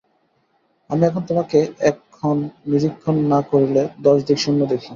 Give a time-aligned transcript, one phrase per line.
[0.89, 1.57] আমি এখন তোমাকে
[1.89, 2.37] এক ক্ষণ
[2.69, 4.89] নিরীক্ষণ না করিলে দশ দিক শূন্য দেখি।